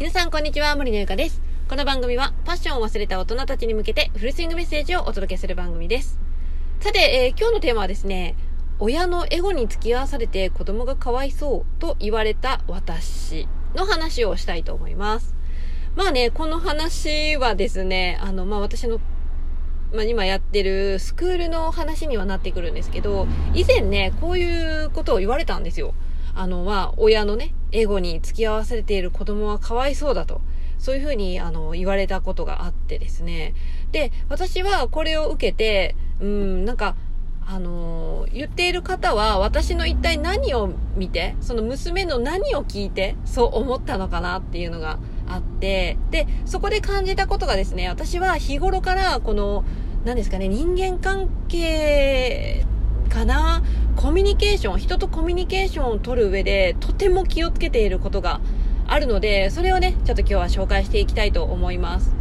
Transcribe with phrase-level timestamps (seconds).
[0.00, 1.42] 皆さんこんにちは、森のゆかです。
[1.68, 6.18] この番組はパッションを忘れた大人たちに向けてフルスイングメッセージをお届けする番組です。
[6.80, 8.34] さて、えー今日のテーマはですね、
[8.78, 15.34] 親のエゴに付き合わされて子供がかわいそうと言われた私の話をしたいと思います。
[15.94, 19.02] まあね、この話はですね、あの、まあ私の
[19.92, 25.92] まあ、今やってるスクールの話にはなってくるんですけど、以前ね、こういうことを言われたんですよ。
[26.34, 30.40] あの、まあ、親のね、エゴに付き合わせている子供はかわいそうだと。
[30.78, 33.54] そういうふうに、あの、言われたことがあってですね。
[33.92, 36.96] で、私はこれを受けて、うん、なんか、
[37.52, 49.64] あの言っている方は私の一体何を見て、その娘の何を聞いて、そう思ったのかなっていうのがあって、で、そこで感じたことがですね、私は日頃からこの、
[50.04, 52.64] 何ですかね、人間関係
[53.10, 53.62] かな？
[53.96, 58.40] コミュニケーション、人とコミュニケーションを取る上で、とても気をつけていることが
[58.86, 62.14] あるので、それをね、ちょっと今日は紹介していきたいと思います。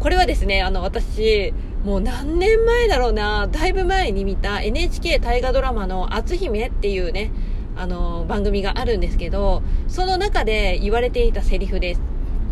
[0.00, 1.52] これはですね、あの、私、
[1.84, 7.32] もう何年前だろうな、だいぶ前に見た NHK 大河ドラマの篤姫っていうね、
[7.76, 12.00] あの、番組があるんですけど、その中で言われていたセリフです。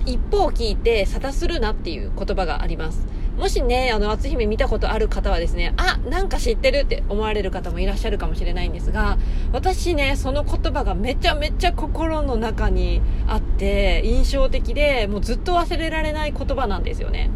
[0.04, 3.06] 一方聞いて、沙汰するなっていう言葉があります。
[3.36, 9.18] もしね、あの、篤姫見たことある方はですね、あ、なんか知ってるって思われる方もいらっしゃるかもしれないんですが、
[9.52, 17.30] 私ね、その言葉がめちゃめちゃ心の中にあって、印象的で、もうずっと忘れられない言葉なんですよね。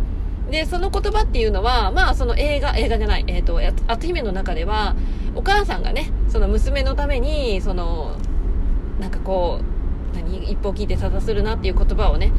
[0.50, 4.94] で、その言葉っていうのは、まあ、その映画、映画じゃない、えっ、と、篤姫の中では、
[5.34, 8.16] お母さんがね、その娘のために、その、
[9.00, 12.32] なんかこう、何、一方聞いて沙汰するなっていう言葉をね、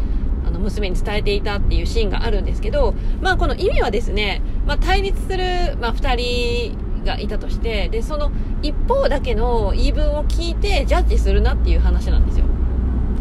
[0.60, 12.46] の、娘に伝えていたっていうシーンがあるんですけど、まあ、この意味はですね、まあ、対立する、まあ、2人がいたとして、で、その一方だけの言い分を聞いてジャッジするなっていう話なんですよ。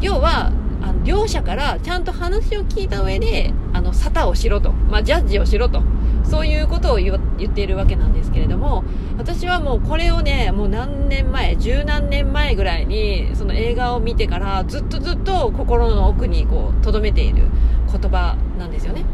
[0.00, 4.73] 要は、あの両者からちゃんと話を聞いた上で、あの、沙汰をしろと。
[4.73, 5.83] まあ、ジャッジをしろと。
[6.28, 8.84] そういうことを言っているわけなんですけれども、
[9.16, 17.44] 私はもうこれをね、もう何年前、十何年前ぐらいに、その映画を見てから、ずっとずっと心の奥にこう、留めている
[17.90, 19.05] 言葉なんですよね。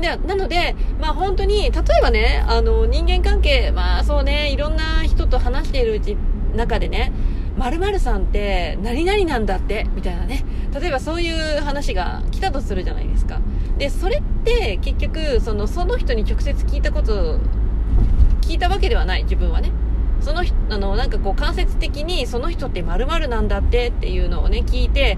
[0.00, 6.16] で、なので、まあ本当に、例えばね、あの、人間関係、まあそうね、いろんな人と話しているうち、
[6.56, 7.12] 中でね、
[7.56, 10.44] 〇〇さんって何々なんだって、みたいなね。
[10.78, 13.40] 例えばそういう話が来たとするじゃないですか。
[13.78, 17.38] で、それって結局、その、その人に直接聞いたこと、
[18.42, 19.70] 聞いたわけではない、自分はね。
[20.20, 25.16] その、あの、なんかこう間接的にその人って〇〇なんだってっていうのをね、聞いて、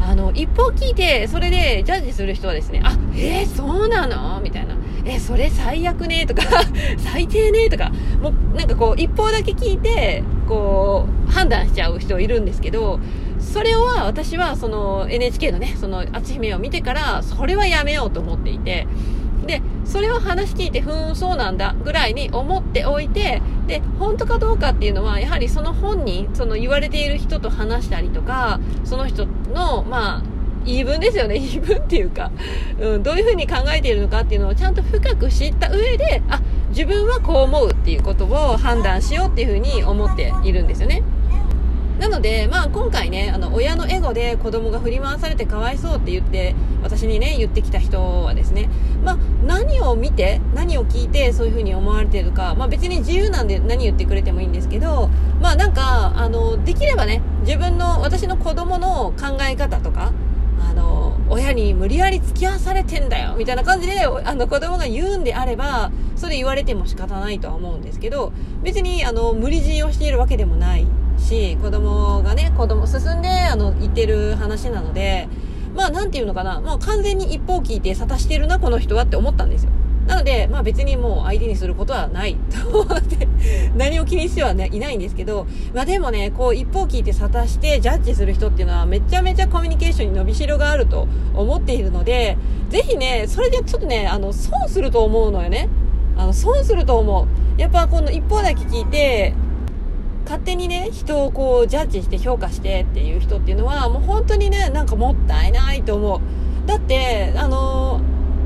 [0.00, 4.40] あの、一方聞いて、それでジャッジする人はですね、あ、えー、そうなの？
[4.42, 4.76] みたいな。
[5.04, 6.26] え、それ最悪ね？
[6.26, 6.42] とか、
[6.98, 7.70] 最低ね？
[7.70, 7.90] とか、
[8.22, 13.00] もうなんかこう、一方だけ聞いて、こう、判断しちゃう人いるんですけど、
[13.40, 18.86] それは私はその NHK のね、その篤姫を見てから、それはやめようと思っていて、
[19.46, 30.22] で、それを話聞いて、ふーん、そうなんだ、ぐらいに思っておいて、で、本当かどうかっていうのは、やはりその本人、その言われている人と話したりとか、その人の、まあ、
[30.66, 32.30] 言い分ですよね、 言い分っていうか、
[32.78, 41.02] うん、どういうふうに考えているのかっていうのをちゃんと深く知った上で、あ、自分はこう思うっていうことを判断しようっていうふうに思っているんですよね。
[41.98, 48.68] なので、まあ今回ね、あの、親のエゴで子供が振り回されてかわいそうって言って、私にね、言ってきた人はですね、
[49.04, 55.10] まあ何を見て、何を聞いてそういうふうに思われてるか、まあ別に自由なんで何言ってくれてもいいんですけど、
[55.40, 60.12] まあなんか、あの、できればね、自分の、私の子供の考え方とか、
[60.60, 68.32] あの、親に無理やり付き合わされてんだよ、みたいな感じで、あの、子供が言うんであれば、それ言われても仕方ないとは思うんですけど、
[68.62, 70.86] 別に、あの、無理強いをしているわけでもない。
[71.18, 75.28] し、子供がね、子供、進んで、あの、言ってる話なので、
[75.74, 79.70] まあ、なんていうのかな、もう完全に一方聞いて、沙汰してるな、この人はって思ったんですよ。
[80.08, 82.34] なので、まあ別にもう相手にすることはない
[82.70, 83.28] と思って、
[83.76, 92.38] 何を気にしては、いないんですけど、まあでもね、こう一方聞いて沙汰してジャッジする人っていうのはめちゃめちゃコミュニケーションに伸びしろがあると思っているので、
[92.70, 95.68] ぜひね、それでちょっとね、あの、損すると思うのよね。
[96.16, 97.26] あの、損すると思
[97.56, 97.60] う。
[97.60, 99.34] やっぱこの一方だけ聞いて、
[100.28, 106.20] 勝手にね、人をこう、ジャッジして評価してっていう人っていうのは、もう本当にね、なんかもったいないと思う。
[106.68, 108.02] だって、あの、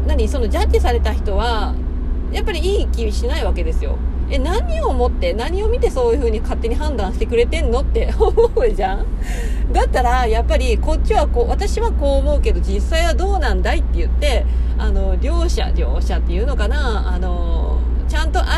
[0.07, 1.75] 何、そのジャッジされた人は、
[2.31, 3.99] やっぱりいい気しないわけですよ。
[4.31, 9.07] え、何を思って、何を見てそういう風に勝手に判断してくれてんのって 思うじゃん
[9.73, 14.47] だったら、やっぱりこっちはこう、私はこう思うけど実際はどうなんだいって言って、
[14.79, 17.42] あの、両者、両者っていうのかな、あの、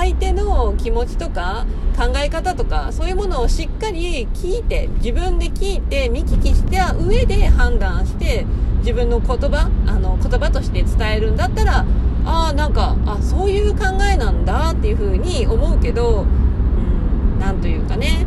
[0.05, 1.65] 相手の気持ちとか
[1.97, 8.45] 考え方とかそういうものをしっかり聞いて自分で聞いて見聞きした上で判断して
[8.81, 11.87] 自分の言葉あの言葉として伝えるんだったら
[12.27, 18.27] ああなんかあそういう考えなんだっていうふうに思うけどうんなんというかね。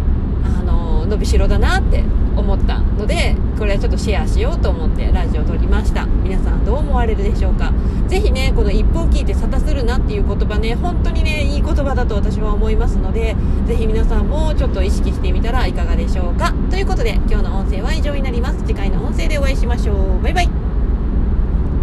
[1.08, 2.04] 伸びしろだなって
[2.36, 6.06] 思ったのでこれはちょっとシェアしようと思ってラジオを撮りました。
[6.06, 7.74] 皆さんどう思われるでしょうか？
[8.08, 16.54] 是非ねこの一歩を聞いて沙汰するなっていう言葉ね本当にねいい言葉だと私は思いますので是非皆さんもちょっと意識してみたらいかがでしょうか？
[16.70, 18.60] ということで今日の音声は以上になります。
[18.60, 20.22] 次回の音声でお会いしましょう。
[20.22, 20.67] バイバイ。